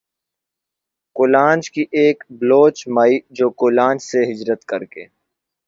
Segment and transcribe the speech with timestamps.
[1.15, 5.05] کولانچ کی ایک بلوچ مائی جو کولانچ سے ھجرت کر کے